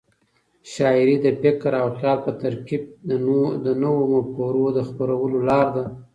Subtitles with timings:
[0.73, 2.83] شاعري د فکر او خیال په ترکیب
[3.65, 5.83] د نوو مفکورو د خپرولو لار ده.